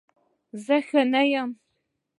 زه 0.63 0.77
ښه 0.87 1.01
نه 1.11 1.21
یم 1.31 1.49